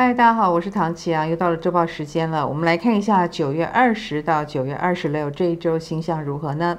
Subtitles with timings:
[0.00, 2.48] 嗨，大家好，我是唐琪啊，又到了周报时间了。
[2.48, 6.78] 我们来看一下九月二十到九月二十六这一周星象如何呢？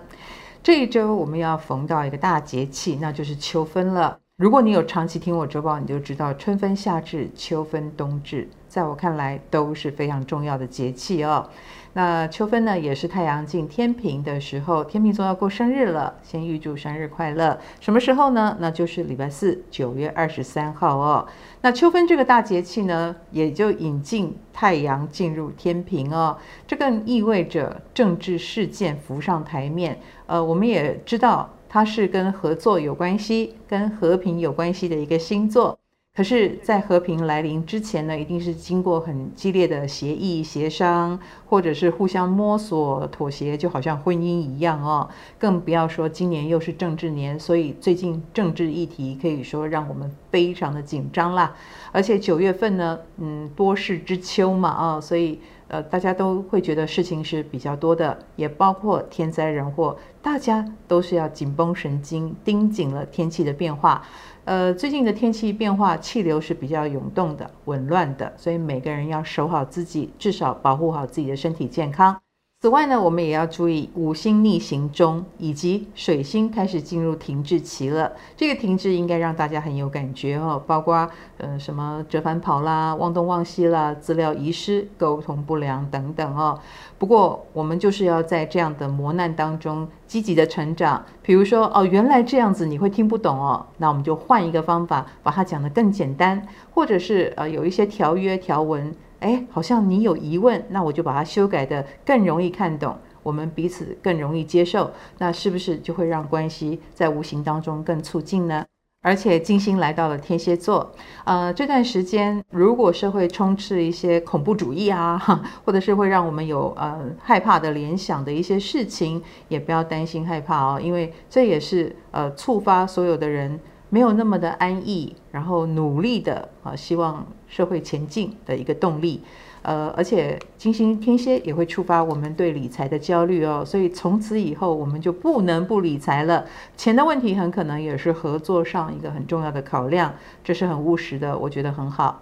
[0.64, 4.21] 这一周我们要逢到一个大节气，那就是秋分了。
[4.42, 11.48] 如果你有长期听我周报，你就知道春分、夏至、秋分、冬至，在我看来都是非常重要的节气哦。
[11.94, 17.56] 那秋分呢，也是太阳进天秤的时候，天秤座要过生日了，先预祝生日快乐。
[17.80, 18.58] 什么时候呢？
[18.60, 21.28] 那就是礼拜四，九月二十三号哦。
[21.62, 30.00] 那秋分这个大节气呢，也就引进太阳进入天秤哦，这更意味着政治事件浮上台面。
[30.26, 35.80] 呃，我们也知道它是跟合作有关系、跟和平有关系的一个星座。
[36.14, 45.10] 可是，在和平来临之前呢，一定是经过很激烈的协议、协商，或者是互相摸索、妥协，就好像婚姻一样哦。
[45.40, 51.56] 更不要说今年又是政治年，所以最近政治议题可以说让我们非常的紧张啦。
[51.94, 55.40] 而且九月份呢，嗯，多事之秋嘛，啊，所以
[55.72, 64.04] 呃，大家都会觉得事情是比较多的，也包括天灾人祸，大家都是要紧绷神经，盯紧了天气的变化。
[64.44, 72.20] 呃，最近的天气变化，气流是比较涌动的、紊乱的，所以每个人要守好自己，至少保护好自己的身体健康。
[72.62, 78.12] 此外呢，我们也要注意五星逆行中，以及水星开始进入停滞期了。
[78.38, 81.10] 这个停滞应该让大家很有感觉哦，包括
[81.40, 86.60] 呃什么折返跑啦、忘东忘西啦、资料遗失、沟通不良等等哦。
[87.00, 91.04] 不过我们就是要在这样的磨难当中积极的成长。
[91.24, 98.94] 比如说哦，原来这样子你会听不懂哦，那我们就换一个方法把它讲得更简单，或者是呃有一些条约条文。
[99.22, 108.66] 哎，好像你有疑问，那我就把它修改得更容易看懂，我们彼此更容易接受，那是不是就会让关系在无形当中更促进呢？
[109.04, 110.92] 而且金星来到了天蝎座，
[111.24, 115.20] 呃，这段时间如果社会充斥一些恐怖主义啊，
[115.66, 123.60] 或者是会让我们有呃害怕的联想的一些事情，也不要担心害怕哦，因为这也是呃触发所有的人。
[123.92, 129.22] 没有那么的安逸，然后努力的啊，希望社会前进的一个动力，
[129.64, 136.46] 呃，而且金星天蝎也会触发我们对理财的焦虑哦，所以从此以后我们就不能不理财了。
[136.78, 142.22] 钱的问题很可能也是合作上一个很重要的考量，这是很务实的，我觉得很好。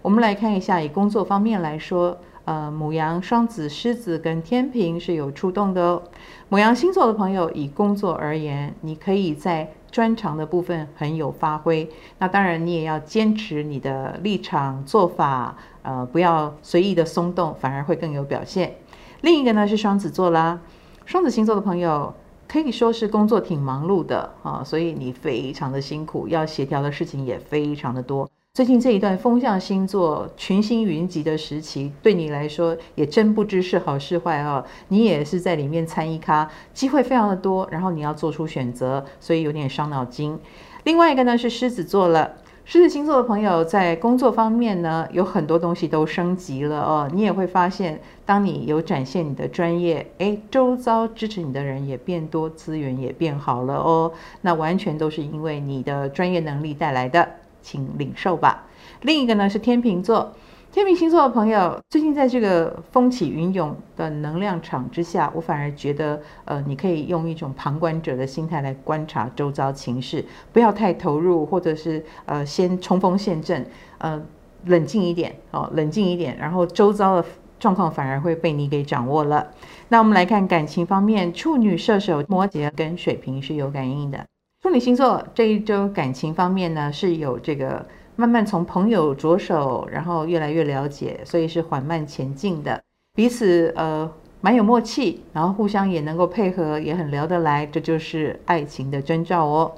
[0.00, 6.02] 我们来看一下，以工作方面来说，呃，母羊、双子、狮子跟天秤是有出动的哦。
[6.48, 18.74] 母羊星座的朋友，以工作而言，你可以在专长的部分很有发挥，那当然你也要坚持你的立场做法，呃，不要随意的松动，反而会更有表现。
[19.20, 20.60] 另一个呢是双子座啦，
[21.04, 22.14] 双子星座的朋友
[22.48, 28.28] 可以说是工作挺忙碌的啊，所以你非常的辛苦，要协调的事情也非常的多。
[28.60, 34.62] 最近这一段风象星座群星云集的时期，对你来说也真不知是好是坏哦。
[34.88, 40.38] 你也是在里面参一咖，机会非常的多，然后你要做出选择，所以有点伤脑筋。
[40.84, 42.32] 另外一个呢是狮子座了，
[42.66, 47.10] 狮子星座的朋友在工作方面呢有很多东西都升级了哦。
[47.14, 54.12] 你也会发现，当你有展现你的专业，诶，周遭支持你的人也变多，资源也变好了哦。
[54.42, 57.26] 那完全都是因为你的专业能力带来的。
[57.62, 58.64] 请领受吧。
[59.02, 60.32] 另一个呢是天秤座，
[60.72, 73.66] 天秤星座的朋友，最近在这个风起云涌的能量场之下，我反而觉得，呃，你可以用一种旁观者的心态来观察周遭情势，不要太投入，或者是呃先冲锋陷阵，
[73.98, 74.22] 呃，
[74.66, 77.24] 冷静一点哦，冷静一点，然后周遭的
[77.58, 79.48] 状况反而会被你给掌握了。
[79.88, 84.29] 那我们来看感情方面，处女、射手、摩羯跟水瓶是有感应的。
[84.62, 92.78] 处女星座这一周感情方面呢，是有这个慢慢从朋友着手，然后越来越了解，所以是缓慢前进的，
[93.14, 94.12] 彼此呃
[94.42, 99.72] 蛮有默契，然后互相也能够配合，也很聊得来，这就是爱情的征兆哦。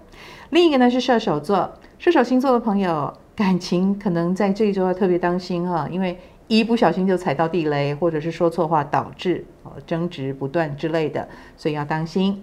[0.50, 1.70] 另一个呢是射手座，
[2.00, 6.18] 射手星座的朋友感情可能在这一周要特别当心哈，因为
[6.48, 12.42] 一不小心就踩到地雷，或者是说错话导致呃争执不断之类的，所以要当心。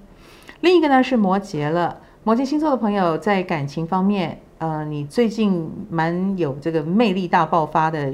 [0.61, 1.99] 另一个呢是摩羯了。
[2.25, 8.13] 摩羯星座的朋友在感情方面，呃，你最近蛮有这个魅力大爆发的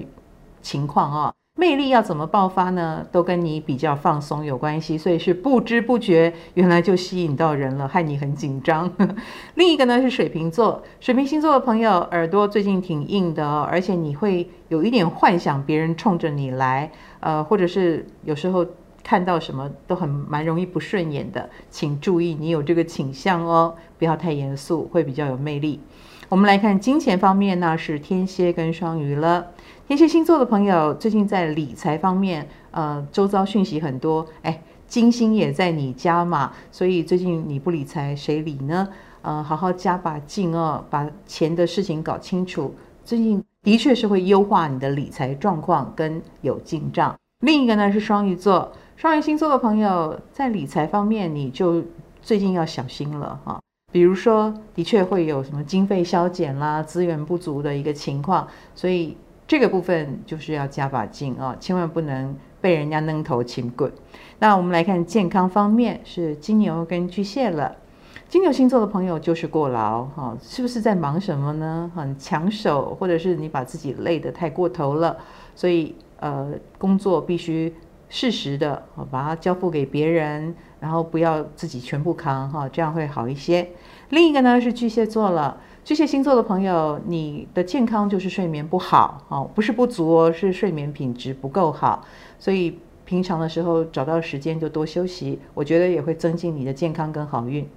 [0.61, 3.03] 情况啊、魅力要怎么爆发呢？
[3.11, 8.89] 都跟你比较放松有关系，所以是不知不觉原来就吸引到人了，害你很紧张。
[9.55, 16.91] 另一个呢是水瓶座，水瓶星座的朋友耳朵最近挺硬的哦，而且你会有一点幻想别人冲着你来，
[17.21, 18.63] 呃，或者是有时候。
[19.05, 25.79] 看到什么都很蛮容易不顺眼的，请注意你有这个倾向哦，不要太严肃，会比较有魅力。
[26.27, 29.45] 我们来看金钱方面呢，是天蝎跟双鱼了。
[29.87, 38.89] 天蝎星座的朋友最近在理财方面，呃，周遭讯息很多，哎，金星也在你家嘛，所以最近你不理财，谁理呢？
[39.21, 42.73] 呃，好好加把劲哦，把钱的事情搞清楚。
[43.03, 47.15] 最近的确是会优化你的理财状况跟有进账。
[47.41, 51.83] 另一个呢是双鱼座，双鱼星座的朋友在理财方面，你就
[52.21, 53.59] 最近要小心了哈。
[53.91, 63.91] 比如说，的确会有什么经费削减啦、资源不足的一个情况，所以这个部分就是要加把劲啊，千万不能被人家扔头轻棍。
[64.39, 67.75] 那我们来看健康方面，是金牛跟巨蟹了。
[68.29, 71.91] 金牛星座的朋友就是过劳哈，是不是在忙什么呢？
[71.93, 75.17] 很抢手，或者是你把自己累得太过头了，
[75.53, 77.73] 所以呃，工作必须
[78.09, 80.55] 适时的把它交付给别人。
[80.77, 83.67] 然后不要自己全部扛哈，这样会好一些。
[84.09, 92.05] 另一个呢是巨蟹座了，巨蟹星座的朋友，你的健康就是睡眠不好哦，不是不足哦，是睡眠品质不够好。
[92.37, 97.67] 所以平常的时候找到时间就多休息，我觉得也会增进你的健康跟好运。